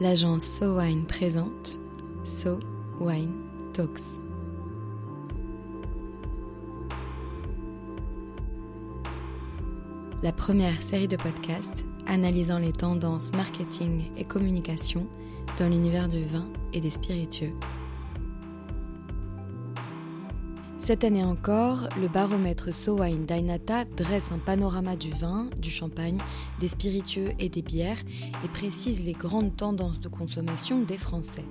[0.00, 1.78] l'agence So Wine présente
[2.24, 2.58] So
[3.00, 3.32] Wine
[3.72, 4.18] Talks.
[10.22, 15.06] La première série de podcasts analysant les tendances marketing et communication
[15.58, 17.52] dans l'univers du vin et des spiritueux.
[20.84, 26.18] Cette année encore, le baromètre Wine Dainata dresse un panorama du vin, du champagne,
[26.60, 28.02] des spiritueux et des bières
[28.44, 31.46] et précise les grandes tendances de consommation des Français.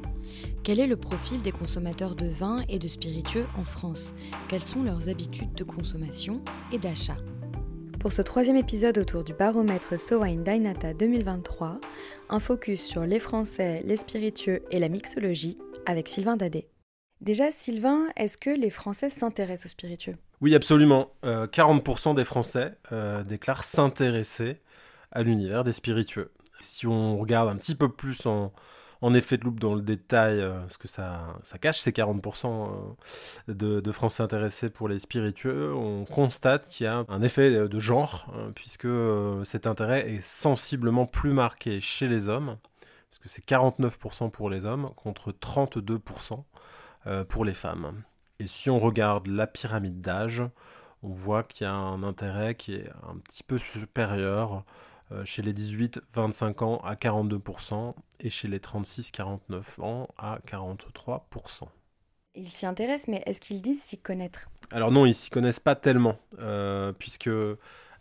[0.61, 4.13] Quel est le profil des consommateurs de vin et de spiritueux en France?
[4.49, 6.39] Quelles sont leurs habitudes de consommation
[6.71, 7.17] et d'achat?
[7.99, 11.79] Pour ce troisième épisode autour du baromètre Wine Dainata 2023,
[12.29, 16.67] un focus sur les Français, les spiritueux et la mixologie avec Sylvain Dadé.
[17.23, 20.17] Déjà, Sylvain, est-ce que les Français s'intéressent aux spiritueux?
[20.41, 21.13] Oui, absolument.
[21.23, 24.59] 40% euh, des Français euh, déclarent s'intéresser
[25.13, 26.33] à l'univers des spiritueux.
[26.59, 28.51] Si on regarde un petit peu plus en,
[29.13, 32.97] effet de loupe dans le détail euh, ce que ça, cache, c'est 40%
[33.47, 38.33] de, Français intéressés pour les spiritueux, on constate qu'il y a un effet de genre,
[38.53, 38.89] puisque
[39.45, 42.57] cet intérêt est sensiblement plus marqué chez les hommes,
[43.09, 46.35] parce que c'est 49% pour les hommes contre 32% euh,
[47.29, 48.03] pour les femmes.
[48.39, 50.43] Et si on regarde la pyramide d'âge,
[51.03, 54.63] on voit qu'il y a un intérêt qui est un petit peu supérieur
[55.11, 61.67] euh, chez les 18-25 ans à 42% et chez les 36-49 ans à 43%.
[62.35, 64.49] Ils s'y intéressent, mais est-ce qu'ils disent s'y connaître?
[64.71, 67.29] Alors non, ils s'y connaissent pas tellement, euh, puisque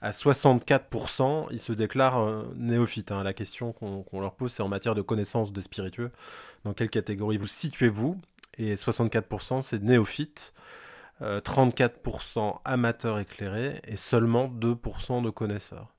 [0.00, 3.12] à 64%, ils se déclarent néophytes.
[3.12, 3.24] Hein.
[3.24, 6.12] La question qu'on leur pose, c'est en matière de connaissance de spiritueux.
[6.64, 8.18] Dans quelle catégorie vous situez-vous?
[8.58, 10.52] Et 64% c'est néophytes,
[11.20, 15.94] 34% euh, amateurs éclairés et seulement 2% de connaisseurs.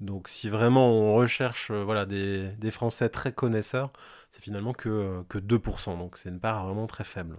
[0.00, 3.92] Donc si vraiment on recherche euh, voilà, des, Français très connaisseurs,
[4.32, 7.36] c'est finalement que, euh, que 2%, donc c'est une part vraiment très faible.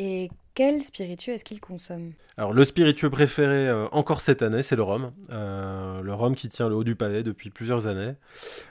[0.00, 4.84] Et quel spiritueux est-ce qu'ils consomment Alors le spiritueux préféré encore cette année, c'est le
[4.84, 5.12] rhum.
[5.28, 8.14] le rhum qui tient le haut du pavé depuis plusieurs années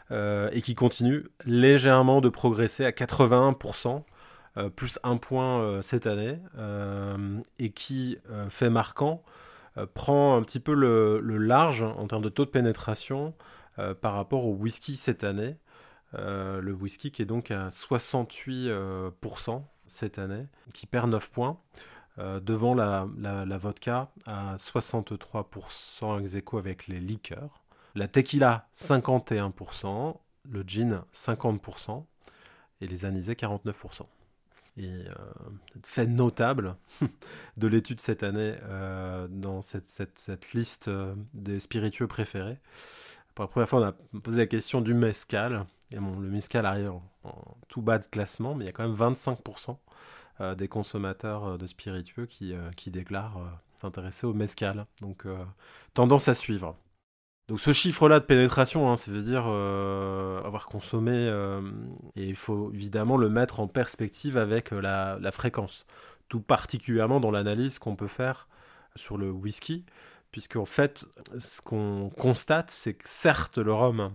[0.09, 4.03] et qui continue légèrement de progresser à 81%.
[4.57, 8.17] Euh, plus un point euh, cette année, euh, et qui,
[8.49, 9.23] fait marquant,
[9.93, 13.35] prend un petit peu le, large en termes de taux de pénétration
[14.01, 15.55] par rapport au whisky cette année.
[16.13, 21.59] le whisky qui est donc à 68% cette année, qui perd 9 points.
[22.17, 23.05] devant la,
[23.59, 27.61] vodka à 63% ex aequo avec les liqueurs.
[27.93, 30.17] La tequila 51%,
[30.49, 32.03] le gin 50%
[32.81, 34.07] et les anisés 49%.
[34.77, 35.13] Et euh,
[35.83, 36.75] fait notable
[37.57, 42.59] de l'étude cette année euh, dans cette, cette, cette liste euh, des spiritueux préférés.
[43.33, 45.65] Pour la première fois, on a posé la question du mescal.
[45.91, 46.91] Et le mescal arrive
[47.23, 49.77] en, tout bas de classement, mais il y a quand même 25%
[50.55, 53.39] des consommateurs de spiritueux qui, qui déclarent
[53.75, 54.85] s'intéresser au mescal.
[55.01, 55.25] Donc,
[55.93, 56.75] tendance à suivre.
[57.47, 61.61] Donc ce chiffre-là de pénétration, hein, ça veut dire euh, avoir consommé, euh,
[62.17, 65.85] et il faut évidemment le mettre en perspective avec euh, la, fréquence,
[66.27, 68.49] tout particulièrement dans l'analyse qu'on peut faire
[68.97, 69.85] sur le whisky,
[70.31, 71.05] puisqu'en fait,
[71.39, 74.13] ce qu'on constate, c'est que certes le rhum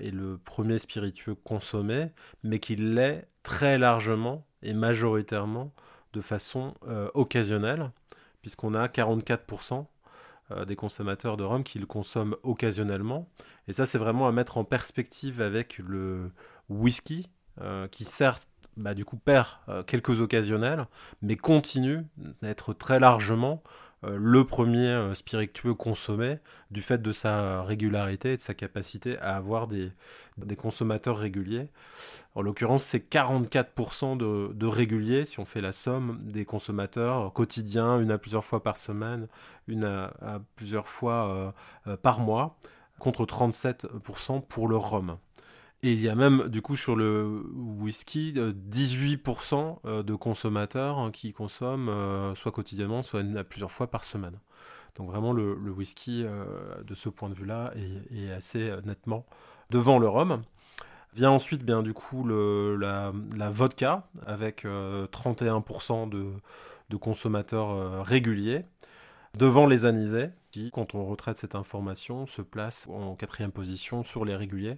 [0.00, 2.10] est le premier spiritueux consommé,
[2.42, 5.72] mais qu'il l'est très largement et majoritairement
[6.14, 6.74] de façon
[7.14, 7.92] occasionnelle,
[8.42, 9.82] puisqu'on a 44% euh,
[10.66, 13.28] des consommateurs de rhum qui le consomment occasionnellement.
[13.68, 16.30] Et ça, c'est vraiment à mettre en perspective avec le
[16.68, 17.28] whisky,
[17.60, 20.86] euh, qui certes, bah, du coup, perd euh, quelques occasionnels,
[21.20, 22.06] mais continue
[22.40, 23.68] d'être très largement euh,
[24.04, 26.38] le premier euh, spiritueux consommé
[26.70, 29.92] du fait de sa régularité et de sa capacité à avoir des,
[30.56, 31.68] consommateurs réguliers.
[32.34, 38.10] En l'occurrence, c'est 44% de, réguliers, si on fait la somme des consommateurs quotidiens, une
[38.10, 39.28] à plusieurs fois par semaine,
[39.68, 41.54] une à, plusieurs fois
[41.86, 42.56] euh, par mois,
[42.98, 45.16] contre 37% pour le rhum.
[45.84, 50.98] Et il y a même, du coup, sur le whisky, 18% euh, euh, de consommateurs
[50.98, 54.38] hein, qui consomment euh, soit quotidiennement, soit plusieurs fois par semaine.
[54.94, 57.72] Donc vraiment, le, whisky, de ce point de vue-là,
[58.10, 59.24] est, assez nettement
[59.70, 60.42] devant le rhum.
[61.14, 63.10] Vient ensuite, bien du coup, la,
[63.50, 66.26] vodka, avec 31% de,
[66.90, 68.66] de, consommateurs réguliers,
[69.38, 74.26] devant les anisés, qui, quand on retraite cette information, se place en quatrième position sur
[74.26, 74.76] les réguliers,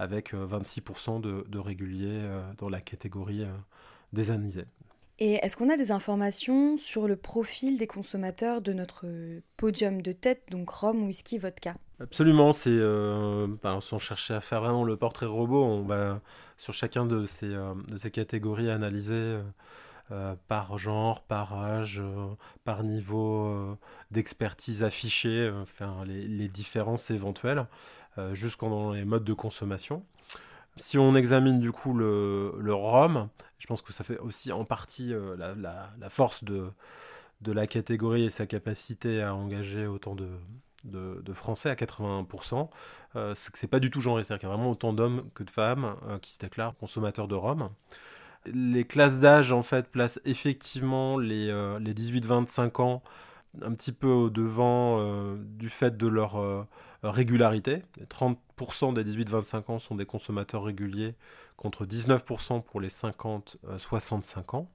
[0.00, 3.52] avec 26% euh, de, réguliers euh, dans la catégorie euh,
[4.12, 4.66] des anisés.
[5.22, 9.06] Et est-ce qu'on a des informations sur le profil des consommateurs de notre
[9.58, 11.74] podium de tête, donc rhum, whisky, vodka?
[12.00, 13.46] Absolument, c'est euh,
[13.82, 16.22] si on cherchait à faire vraiment le portrait robot, on va
[16.56, 19.40] sur chacun de ces, euh, de ces catégories analyser
[20.10, 22.02] euh, par genre, par âge,
[22.64, 23.76] par niveau
[24.10, 27.66] d'expertise affiché, faire les, les, différences éventuelles,
[28.32, 30.04] jusqu'en les modes de consommation.
[30.76, 33.28] Si on examine du coup le, le rhum,
[33.58, 36.70] je pense que ça fait aussi en partie la, la, force de,
[37.40, 42.68] de la catégorie et sa capacité à engager autant de, Français à 81%,
[43.16, 45.24] euh, c'est que c'est pas du tout genré, c'est-à-dire qu'il y a vraiment autant d'hommes
[45.34, 47.70] que de femmes euh, qui se déclarent consommateurs de rhum.
[48.46, 53.02] Les classes d'âge, en fait, placent effectivement les, euh, les 18-25 ans
[53.62, 56.36] un petit peu au devant du fait de leur
[57.02, 57.82] régularité.
[58.08, 61.14] 30% des 18-25 ans sont des consommateurs réguliers
[61.56, 64.68] contre 19% pour les 50-65 ans.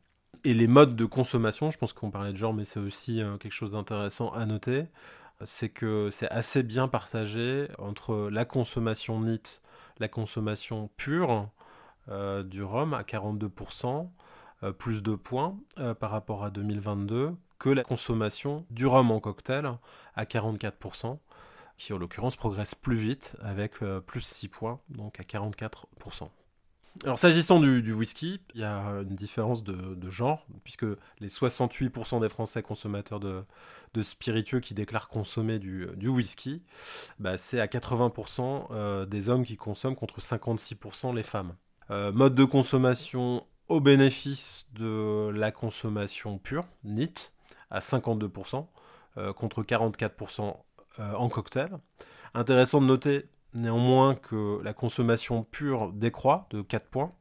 [0.44, 3.54] Et les modes de consommation, je pense qu'on parlait de genre, mais c'est aussi quelque
[3.54, 4.86] chose d'intéressant à noter
[5.44, 9.62] c'est que c'est assez bien partagé entre la consommation NIT,
[10.00, 11.50] la consommation pure
[12.10, 14.10] euh, du rhum à 42%,
[14.64, 19.20] euh, plus de points euh, par rapport à 2022, que la consommation du rhum en
[19.20, 19.70] cocktail
[20.16, 21.18] à 44%,
[21.78, 26.30] qui en l'occurrence progresse plus vite avec plus 6 points, donc à 44%.
[27.04, 30.86] Alors s'agissant du, whisky, il y a une différence de, genre, puisque
[31.20, 33.44] les 68% des Français consommateurs de,
[34.02, 36.64] spiritueux qui déclarent consommer du, whisky,
[37.20, 41.56] bah, c'est à 80% euh, des hommes qui consomment contre 56% les femmes.
[41.92, 47.34] Euh, mode de consommation au bénéfice de la consommation pure, NIT,
[47.72, 48.68] à 52%,
[49.18, 50.56] euh, contre 44%
[51.00, 51.70] en cocktail.
[52.34, 57.14] Intéressant de noter néanmoins que la consommation pure décroît de 4 points,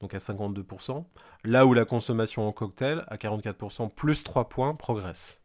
[0.00, 1.04] donc à 52%,
[1.44, 5.42] là où la consommation en cocktail, à 44%, plus 3 points, progresse.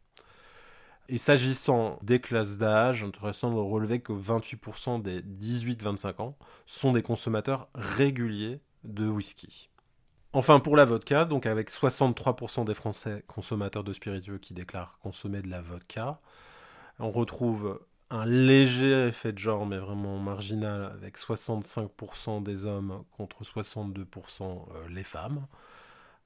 [1.08, 7.02] Et s'agissant des classes d'âge, intéressant de relever que 28% des 18-25 ans sont des
[7.02, 9.68] consommateurs réguliers de whisky.
[10.32, 15.42] Enfin, pour la vodka, donc avec 63% des Français consommateurs de spiritueux qui déclarent consommer
[15.42, 16.20] de la vodka,
[16.98, 17.80] on retrouve
[18.10, 24.88] un léger effet de genre, mais vraiment marginal, avec 65% des hommes contre 62% euh,
[24.88, 25.46] les femmes.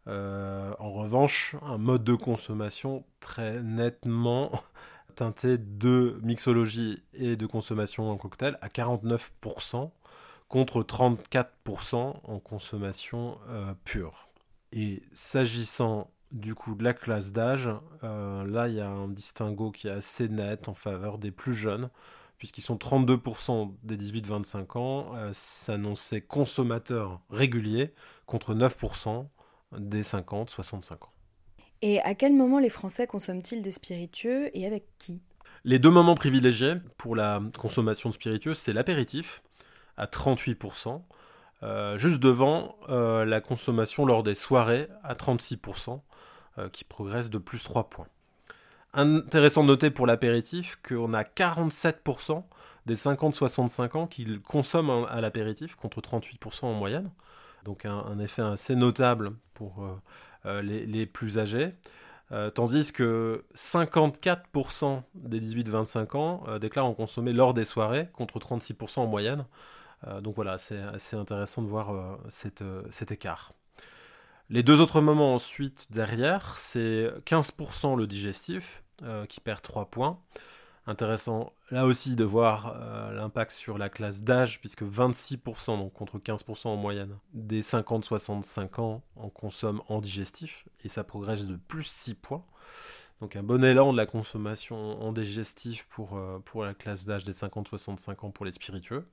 [0.07, 4.51] Euh, en revanche, un mode de consommation très nettement
[5.15, 9.91] teinté de mixologie et de consommation en cocktail à 49%
[10.49, 14.29] contre 34% en consommation euh, pure.
[14.73, 17.71] Et s'agissant du coup de la classe d'âge,
[18.05, 21.55] euh, là il y a un distinguo qui est assez net en faveur des plus
[21.55, 21.91] jeunes,
[22.37, 25.15] puisqu'ils sont 32% des 18-25 ans.
[25.15, 27.95] Euh, s'annonçaient consommateurs réguliers
[28.27, 29.27] contre 9%
[29.79, 31.13] des 50-65 ans.
[31.81, 35.21] Et à quel moment les Français consomment-ils des spiritueux et avec qui?
[35.65, 39.43] Les deux moments privilégiés pour la consommation de spiritueux, c'est l'apéritif
[39.97, 41.03] à 38%,
[41.63, 45.97] euh, juste devant la consommation lors des soirées à 36%, euh,
[46.73, 48.09] qui progresse de plus 3 points.
[48.95, 52.43] Intéressant de noter pour l'apéritif qu'on a 47%
[52.87, 57.11] des 50-65 ans qui consomment à l'apéritif contre 38% en moyenne.
[57.65, 59.95] Donc un, effet assez notable pour euh,
[60.47, 61.75] euh, les, plus âgés.
[62.55, 69.07] tandis que 54% des 18-25 ans déclarent en consommer lors des soirées contre 36% en
[69.07, 69.45] moyenne.
[70.23, 73.53] donc voilà, c'est assez intéressant de voir cet écart.
[74.51, 80.19] Les deux autres moments ensuite derrière, c'est 15% le digestif, euh, qui perd 3 points.
[80.87, 86.19] Intéressant là aussi de voir euh, l'impact sur la classe d'âge, puisque 26%, donc contre
[86.19, 91.85] 15% en moyenne, des 50-65 ans en consomment en digestif, et ça progresse de plus
[91.85, 92.45] 6 points.
[93.21, 97.25] Donc un bon élan de la consommation en digestif pour, euh, pour la classe d'âge
[97.25, 99.07] des 50-65 ans pour les spiritueux.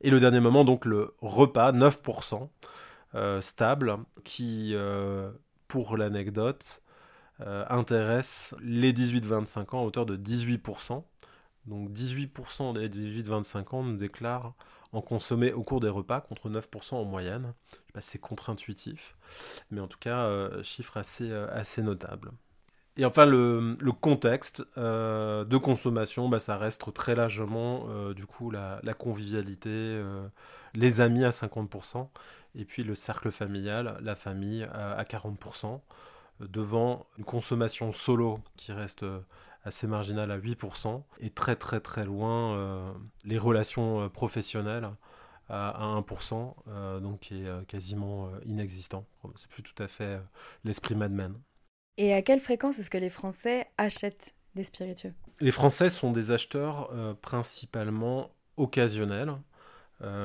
[0.00, 2.48] Et le dernier moment, donc le repas, 9%.
[3.14, 5.30] Euh, stable qui, euh,
[5.68, 6.82] pour l'anecdote,
[7.40, 11.04] euh, intéresse les 18-25 ans à hauteur de 18%.
[11.66, 14.54] Donc 18% des 18-25 ans nous déclarent
[14.92, 17.54] en consommer au cours des repas contre 9% en moyenne.
[18.00, 19.16] C'est contre-intuitif,
[19.70, 20.28] mais en tout cas,
[20.62, 22.32] chiffre assez, notable.
[22.96, 30.02] Et enfin, le, contexte de consommation, bah, ça reste très largement du coup la convivialité,
[30.74, 32.08] les amis à 50%,
[32.54, 35.80] et puis le cercle familial, la famille à 40%,
[36.40, 39.20] devant une consommation solo qui reste euh,
[39.64, 42.92] assez marginale à 8%, et très très très loin euh,
[43.24, 44.90] les relations euh, professionnelles
[45.50, 49.04] à, 1%, donc qui est quasiment inexistant.
[49.36, 50.18] C'est plus tout à fait
[50.64, 51.34] l'esprit Mad Men.
[51.98, 55.12] Et à quelle fréquence est-ce que les Français achètent des spiritueux?
[55.40, 56.88] Les Français sont des acheteurs
[57.20, 59.34] principalement occasionnels,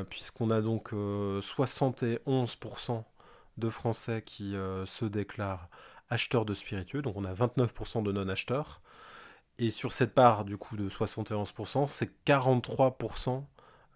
[0.09, 3.03] puisqu'on a donc 71%
[3.57, 5.69] de Français qui se déclarent
[6.09, 8.81] acheteurs de spiritueux, donc on a 29% de non-acheteurs.
[9.59, 13.43] Et sur cette part du coup de 71%, c'est 43%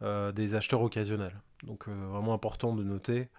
[0.01, 1.39] euh, des acheteurs occasionnels.
[1.63, 3.29] Donc euh, vraiment important de noter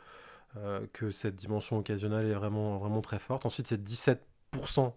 [0.57, 3.45] euh, que cette dimension occasionnelle est vraiment, vraiment très forte.
[3.45, 4.93] Ensuite, c'est 17%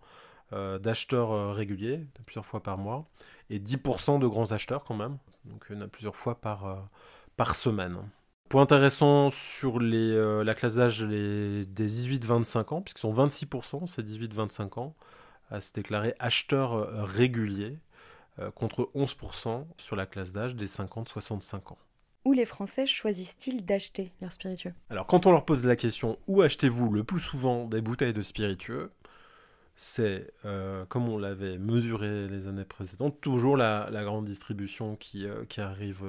[0.80, 3.06] d'acheteurs réguliers, plusieurs fois par mois,
[3.50, 5.18] et 10% de grands acheteurs quand même.
[5.44, 6.88] Donc il a plusieurs fois par,
[7.38, 7.98] par semaine.
[8.50, 14.80] Point intéressant sur les, la classe d'âge des 18-25 ans, puisqu'ils sont 26%, c'est 18-25
[14.80, 14.96] ans,
[15.50, 17.78] à se déclarer acheteurs réguliers.
[18.40, 21.78] Euh, contre 11% sur la classe d'âge des 50-65 ans.
[22.24, 24.74] Où les Français choisissent-ils d'acheter leurs spiritueux?
[24.92, 28.22] Alors quand on leur pose la question où achetez-vous le plus souvent des bouteilles de
[28.22, 28.92] spiritueux,
[29.76, 35.44] c'est, euh, comme on l'avait mesuré les années précédentes, toujours la, grande distribution qui, euh,
[35.46, 36.04] qui arrive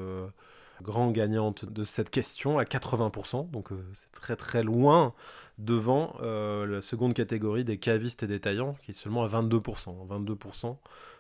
[0.83, 5.15] grand gagnante de cette question à 80%, donc c'est très très loin
[5.59, 10.07] devant la seconde catégorie des cavistes et détaillants qui est seulement à 22%.
[10.07, 10.77] 22%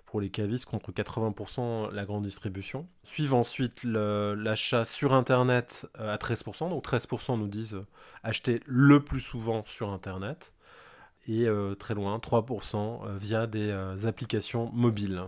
[0.08, 2.88] pour les cavistes contre 80% la grande distribution.
[3.04, 7.86] Suive ensuite l'achat sur Internet euh, à 13%, donc 13% nous disent euh,
[8.22, 10.52] acheter le plus souvent sur Internet,
[11.26, 15.24] et euh, très loin, 3% via des applications mobiles.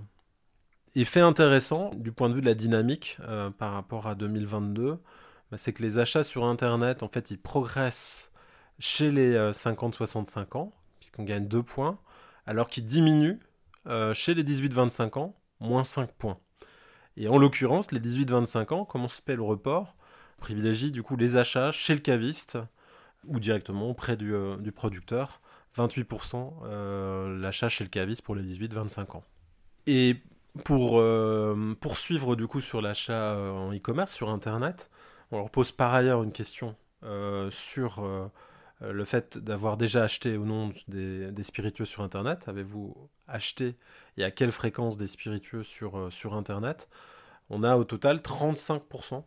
[0.95, 3.19] Et fait intéressant du point de vue de la dynamique
[3.59, 4.99] par rapport à 2022,
[5.51, 8.31] bah, c'est que les achats sur Internet, en fait, ils progressent
[8.81, 11.99] chez les 50-65 ans, puisqu'on gagne 2 points,
[12.47, 13.39] alors qu'ils diminuent
[13.87, 16.39] euh, chez les 18-25 ans, moins 5 points.
[17.17, 19.95] Et en l'occurrence, les 18-25 ans, comment se paie le report?
[20.39, 22.59] Privilégie du coup les achats chez le caviste
[23.27, 25.41] ou directement auprès du, euh, producteur.
[25.77, 29.25] 28% euh, l'achat chez le caviste pour les 18-25 ans.
[29.87, 30.17] Et
[30.65, 31.03] pour
[31.81, 34.91] poursuivre du coup sur l'achat en e-commerce, sur Internet,
[35.31, 36.77] on leur pose par ailleurs une question
[37.51, 38.03] sur
[38.83, 42.49] euh, le fait d'avoir déjà acheté ou non des, spiritueux sur Internet.
[42.49, 42.97] Avez-vous
[43.29, 43.77] acheté
[44.17, 46.89] et à quelle fréquence des spiritueux sur, euh, sur Internet?
[47.51, 49.25] On a au total 35%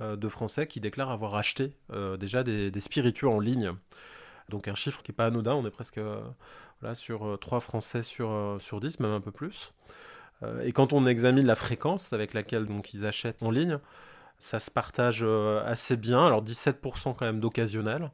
[0.00, 1.76] euh, de Français qui déclarent avoir acheté
[2.18, 3.72] déjà des, spiritueux en ligne.
[4.48, 6.00] Donc un chiffre qui n'est pas anodin, on est presque
[6.94, 9.72] sur 3 Français sur, sur 10, même un peu plus.
[10.62, 13.78] Et quand on examine la fréquence avec laquelle donc, ils achètent en ligne,
[14.38, 15.24] ça se partage
[15.64, 16.26] assez bien.
[16.26, 18.10] Alors 17% quand même d'occasionnels,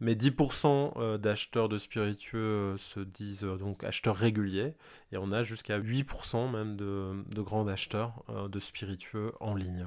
[0.00, 4.74] mais 10% euh, d'acheteurs de spiritueux euh, se disent euh, donc acheteurs réguliers,
[5.12, 9.86] et on a jusqu'à 8% même de, grands acheteurs de spiritueux en ligne.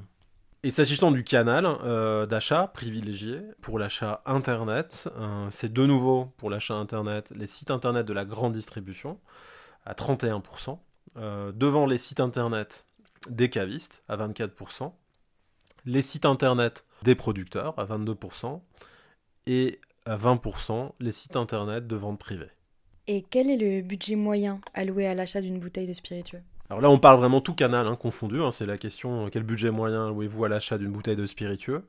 [0.64, 1.64] Et s'agissant du canal
[2.28, 5.08] d'achat privilégié pour l'achat Internet,
[5.50, 9.18] c'est de nouveau pour l'achat Internet les sites Internet de la grande distribution
[9.84, 10.78] à 31%,
[11.16, 12.86] devant les sites Internet
[13.28, 14.92] des cavistes à 24%,
[15.84, 18.60] les sites Internet des producteurs à 22%,
[19.46, 22.50] et à 20% les sites internet de vente privée.
[23.06, 26.42] Et quel est le budget moyen alloué à l'achat d'une bouteille de spiritueux?
[26.70, 28.40] Alors là, on parle vraiment tout canal hein, confondu.
[28.40, 31.84] Hein, c'est la question quel budget moyen allouez-vous à l'achat d'une bouteille de spiritueux?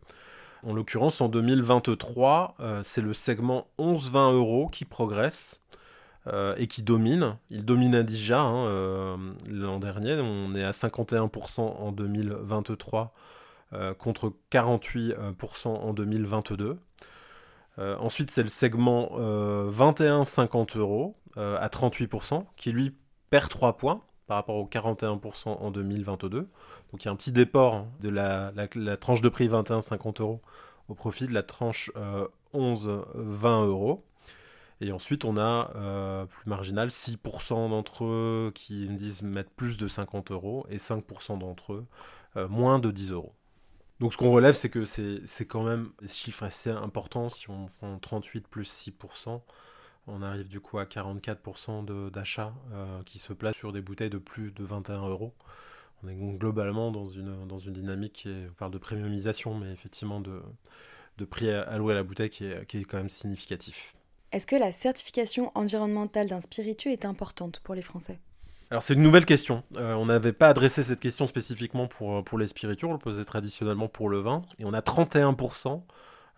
[0.64, 5.62] En l'occurrence, en 2023, euh, c'est le segment 11-20 euros qui progresse.
[6.28, 7.38] Euh, et qui domine.
[7.50, 9.18] Il dominait déjà hein, euh,
[9.50, 10.14] l'an dernier.
[10.22, 13.14] On est à 51% en 2023
[13.98, 16.78] contre 48% en 2022.
[17.80, 19.10] Euh, ensuite, c'est le segment
[19.70, 22.96] 21-50 euh, euros euh, à 38%, qui lui
[23.30, 26.42] perd 3 points par rapport aux 41% en 2022.
[26.92, 28.52] Donc il y a un petit déport de la,
[28.98, 30.42] tranche de prix 21-50 euros
[30.88, 31.92] au profit de la tranche
[32.54, 34.06] 11-20 euros.
[34.84, 39.88] Et ensuite, on a plus marginal 6% d'entre eux qui me disent mettre plus de
[39.88, 41.86] 50 euros et 5% d'entre eux
[42.50, 43.34] moins de 10 euros.
[44.00, 47.30] Donc ce qu'on relève, c'est que c'est quand même des chiffres assez importants.
[47.30, 49.42] Si on prend 38 plus 6%,
[50.08, 54.18] on arrive du coup à 44% d'achats euh, qui se placent sur des bouteilles de
[54.18, 55.34] plus de 21 euros.
[56.04, 59.72] On est globalement dans une, dans une dynamique qui est, on parle de premiumisation, mais
[59.72, 60.42] effectivement de,
[61.18, 63.96] de prix alloué à la bouteille qui est, qui est quand même significatif.
[64.34, 68.20] Est-ce que la certification environnementale d'un spiritueux est importante pour les Français?
[68.72, 69.64] Alors c'est une nouvelle question.
[69.78, 72.98] Euh, on n'avait pas adressé cette question spécifiquement pour, euh, pour les spiritueux, on le
[72.98, 74.42] posait traditionnellement pour le vin.
[74.58, 75.84] Et on a 31%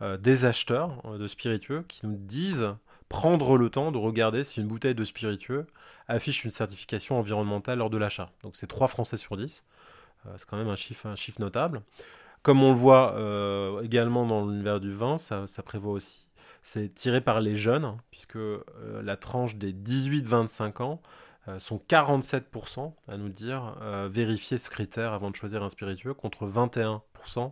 [0.01, 2.67] euh, des acheteurs de spiritueux qui nous disent
[3.07, 5.65] prendre le temps de regarder si une bouteille de spiritueux
[6.09, 8.29] affiche une certification environnementale lors de l'achat.
[8.43, 9.63] Donc c'est 3 Français sur 10.
[10.35, 11.81] c'est quand même un chiffre notable.
[12.41, 13.15] comme on le voit
[13.83, 16.24] également dans l'univers du vin, ça, prévoit aussi.
[16.67, 18.39] C'est tiré par les jeunes, puisque
[19.03, 21.01] la tranche des 18-25 ans
[21.59, 23.77] sont 47% à nous dire
[24.09, 27.51] vérifier ce critère avant de choisir un spiritueux, contre 21%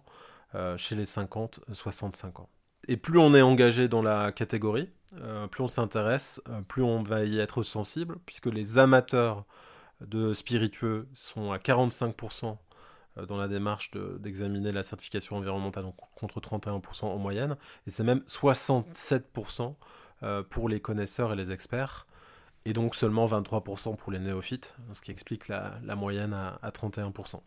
[0.77, 2.50] chez les 50-65 ans.
[2.88, 4.89] Et plus on est engagé dans la catégorie,
[5.22, 9.46] euh, plus on s'intéresse, euh, plus on va y être sensible, puisque les amateurs
[10.01, 12.53] de spiritueux sont à 45% euh,
[13.27, 19.75] dans la démarche d'examiner la certification environnementale, contre 31% en moyenne, et c'est même 67%
[20.50, 22.08] pour les connaisseurs et les experts,
[22.65, 27.41] et donc seulement 23% pour les néophytes, ce qui explique la, moyenne à 31%.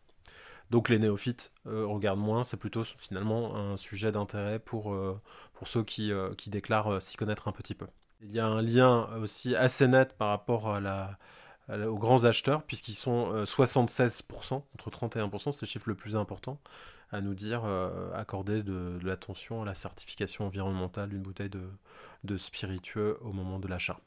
[0.71, 5.21] Donc les néophytes euh, regardent moins, c'est plutôt finalement un sujet d'intérêt pour, euh,
[5.55, 7.87] pour ceux qui, euh, qui déclarent s'y connaître un petit peu.
[8.21, 11.19] Il y a un lien aussi assez net par rapport à la,
[11.69, 16.61] aux grands acheteurs, puisqu'ils sont 76% contre 31%, c'est le chiffre le plus important,
[17.11, 17.65] à nous dire
[18.15, 21.69] accorder de, de l'attention à la certification environnementale d'une bouteille de,
[22.25, 23.99] de spiritueux au moment de l'achat.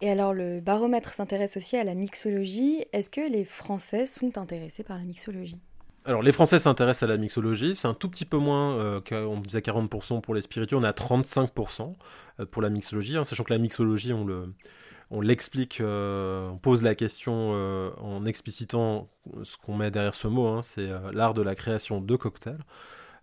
[0.00, 2.84] Et alors le baromètre s'intéresse aussi à la mixologie.
[2.92, 5.58] Est-ce que les Français sont intéressés par la mixologie?
[6.06, 9.38] Alors les Français s'intéressent à la mixologie, c'est un tout petit peu moins, euh, on
[9.40, 11.94] disait 40% pour les spiritueux, on est à 35%
[12.40, 14.54] euh, pour la mixologie, hein, sachant que la mixologie, on le,
[15.10, 17.52] on l'explique, euh, on pose la question
[18.00, 19.08] en explicitant
[19.42, 22.64] ce qu'on met derrière ce mot, hein, c'est l'art de la création de cocktails.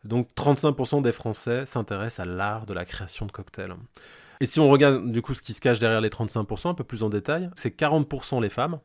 [0.04, 3.76] Donc 35% des Français s'intéressent à l'art de la création de cocktails.
[4.40, 6.84] Et si on regarde du coup ce qui se cache derrière les 35%, un peu
[6.84, 8.80] plus en détail, c'est 40% les femmes,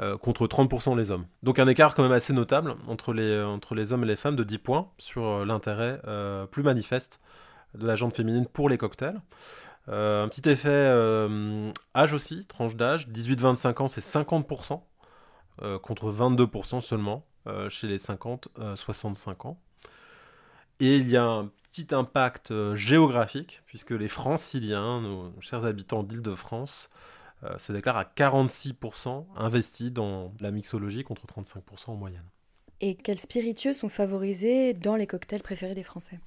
[0.00, 1.26] euh, contre 30% les hommes.
[1.42, 3.58] Donc un écart quand même assez notable entre les, euh,
[3.90, 6.00] hommes et les femmes de 10 points sur euh, l'intérêt
[6.50, 7.20] plus manifeste
[7.74, 9.20] de la jante féminine pour les cocktails.
[9.90, 10.88] Un petit effet
[11.94, 14.80] âge aussi, tranche d'âge, 18-25 ans c'est 50%
[15.82, 17.26] contre 22% seulement
[17.68, 19.60] chez les 50-65 ans.
[20.78, 26.90] Et il y a un petit impact géographique, puisque les franciliens, nos chers habitants d'Île-de-France,
[27.42, 32.24] euh, se déclare à 46% investi dans la mixologie contre 35% en moyenne.
[32.82, 36.20] Et quels spiritueux sont favorisés dans les cocktails préférés des Français?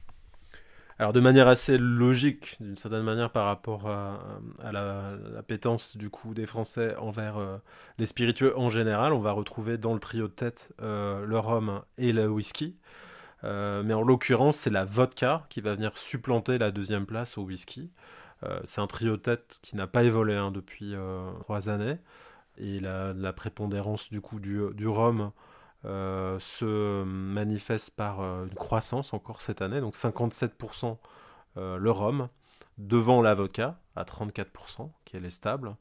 [1.04, 6.34] Alors de manière assez logique, d'une certaine manière, par rapport à, la, pétence du coup
[6.34, 7.58] des Français envers euh,
[7.98, 11.82] les spiritueux en général, on va retrouver dans le trio de tête euh, le rhum
[11.98, 12.78] et le whisky.
[13.44, 17.92] mais en l'occurrence, c'est la vodka qui va venir supplanter la deuxième place au whisky.
[18.46, 21.98] Euh, c'est un trio tête qui n'a pas évolué hein, depuis euh, trois années.
[22.58, 25.32] Et la, prépondérance du coup du, rhum
[25.86, 29.82] euh, se manifeste par une croissance encore cette année.
[29.82, 30.98] Donc 57%
[31.56, 32.30] le rhum,
[32.80, 35.76] devant l'avocat à 34%, qui est stable,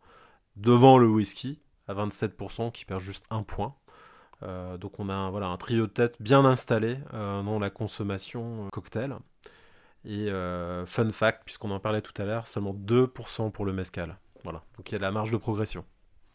[0.57, 3.75] devant le whisky à 27%, qui perd juste un point.
[4.43, 9.17] donc on a un, voilà, un trio de tête bien installé dans la consommation cocktail.
[10.05, 14.17] Et euh, fun fact, puisqu'on en parlait tout à l'heure, seulement 2% pour le mescal.
[14.43, 15.85] Voilà, donc il y a de la marge de progression.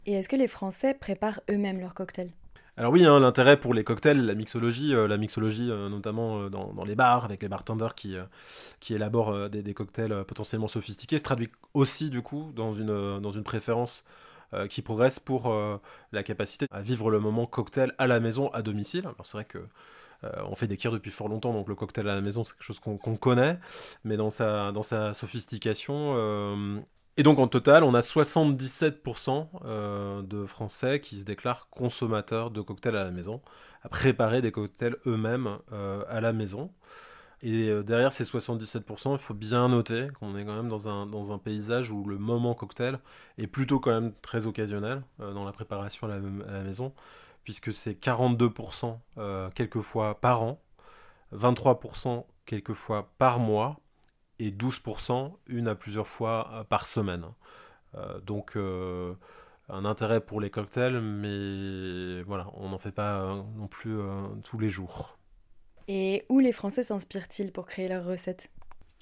[0.06, 2.32] Et est-ce que les Français préparent eux-mêmes leurs cocktails?
[2.78, 6.84] Alors oui, hein, l'intérêt pour les cocktails, la mixologie, euh, la mixologie euh, notamment dans,
[6.84, 8.16] les bars avec les bartenders qui,
[8.88, 14.04] élaborent des, cocktails potentiellement sophistiqués, se traduit aussi du coup dans une, préférence
[14.70, 15.54] qui progresse pour
[16.12, 19.04] la capacité à vivre le moment cocktail à la maison, à domicile.
[19.04, 19.58] Alors c'est vrai que
[20.24, 22.54] euh, on fait des kirs depuis fort longtemps, donc le cocktail à la maison, c'est
[22.54, 23.58] quelque chose qu'on connaît,
[24.04, 26.14] mais dans sa, dans sa sophistication.
[26.16, 26.80] Euh,
[27.18, 32.60] et donc en total, on a 77% euh, de Français qui se déclarent consommateurs de
[32.62, 33.42] cocktails à la maison,
[33.82, 35.58] à préparer des cocktails eux-mêmes
[36.08, 36.70] à la maison.
[37.42, 41.30] Et derrière ces 77%, il faut bien noter qu'on est quand même dans un, dans
[41.30, 42.98] un paysage où le moment cocktail
[43.36, 46.92] est plutôt quand même très occasionnel dans la préparation à la maison
[47.48, 50.60] puisque c'est 42% euh, quelquefois par an,
[51.34, 53.80] 23% quelquefois par mois,
[54.38, 57.26] et 12% une à plusieurs fois euh, par semaine.
[57.96, 58.56] Euh, donc
[59.70, 63.98] un intérêt pour les cocktails, mais voilà, on n'en fait pas non plus
[64.42, 65.18] tous les jours.
[65.88, 68.50] Et où les Français s'inspirent-ils pour créer leurs recettes?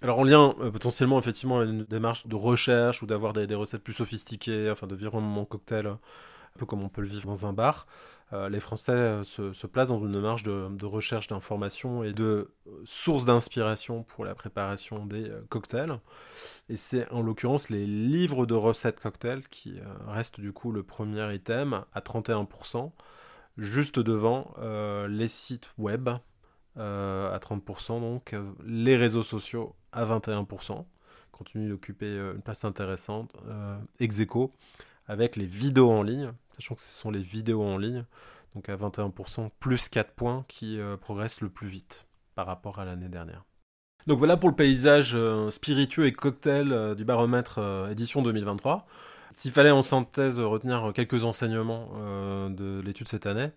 [0.02, 3.94] Alors en lien potentiellement effectivement à une démarche de recherche ou d'avoir des, recettes plus
[3.94, 5.98] sophistiquées, enfin de vivre un moment cocktail, un
[6.58, 9.88] peu comme on peut le vivre dans un bar, euh, les Français euh, se, placent
[9.88, 15.30] dans une démarche de, recherche d'informations et de euh, sources d'inspiration pour la préparation des
[15.48, 16.00] cocktails.
[16.68, 21.34] Et c'est en l'occurrence les livres de recettes cocktails qui restent du coup le premier
[21.34, 22.90] item à 31%,
[23.58, 24.54] juste devant
[25.08, 26.08] les sites web
[26.76, 28.34] à 30%, donc
[28.64, 30.84] les réseaux sociaux à 21%,
[31.32, 33.32] continue d'occuper une place intéressante,
[34.00, 34.20] ex
[35.08, 38.04] avec les vidéos en ligne, sachant que ce sont les vidéos en ligne,
[38.54, 42.06] donc à 21%, plus 4 points qui euh, progressent le plus vite.
[42.34, 43.44] par rapport à l'année dernière.
[44.06, 45.16] Donc voilà pour le paysage
[45.50, 48.86] spiritueux et cocktail du baromètre édition 2023.
[49.38, 51.90] S'il fallait en synthèse retenir quelques enseignements
[52.48, 53.50] de l'étude cette année,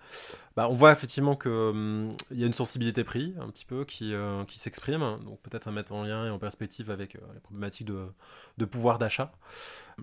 [0.58, 4.14] bah, on voit effectivement qu'il hum, y a une sensibilité prix un petit peu qui,
[4.50, 8.08] qui s'exprime, donc peut-être à mettre en lien et en perspective avec les problématiques de,
[8.58, 9.32] de pouvoir d'achat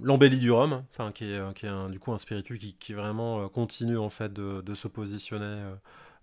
[0.02, 0.84] l'embellie du rhum,
[1.14, 4.10] qui est, qui est un, du coup un spiritueux qui, qui vraiment euh, continue en
[4.10, 5.74] fait de, de se positionner euh,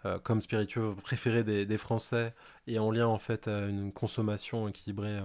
[0.06, 2.34] euh, comme spiritueux préféré des, des, Français
[2.68, 5.20] et en lien en fait à une consommation équilibrée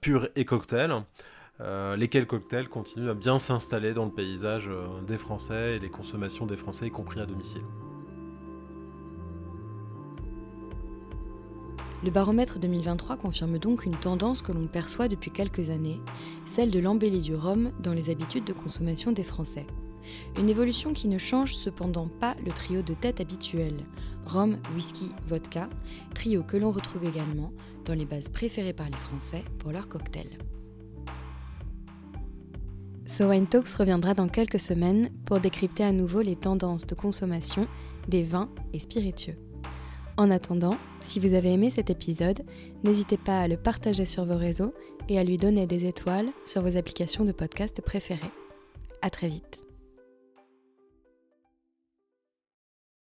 [0.00, 1.02] pure et cocktail.
[1.60, 4.70] Lesquels cocktails continuent à bien s'installer dans le paysage
[5.06, 7.62] des Français et les consommations des Français, y compris à domicile.
[12.04, 16.00] Le baromètre 2023 confirme donc une tendance que l'on perçoit depuis quelques années,
[16.44, 19.68] celle de l'embellie du rhum dans les habitudes de consommation des Français.
[20.36, 23.74] Une évolution qui ne change cependant pas le trio de tête habituel,
[24.26, 25.70] rhum, whisky, vodka,
[26.12, 27.52] trio que l'on retrouve également
[27.84, 30.38] dans les bases préférées par les Français pour leurs cocktails.
[33.12, 37.66] So Wine Talks reviendra dans quelques semaines pour décrypter à nouveau les tendances de consommation
[38.08, 39.36] des vins et spiritueux.
[40.16, 42.40] En attendant, si vous avez aimé cet épisode,
[42.84, 44.72] n'hésitez pas à le partager sur vos réseaux
[45.10, 48.32] et à lui donner des étoiles sur vos applications de podcast préférées.
[49.02, 49.61] À très vite.